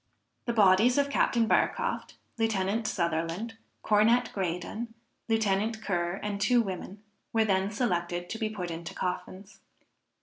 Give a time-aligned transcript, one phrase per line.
[0.45, 4.95] The bodies of Captain Barcroft, Lieutenant Sutherland, Cornet Graydon,
[5.29, 9.59] Lieutenant Ker and two women, were then selected to be put into coffins.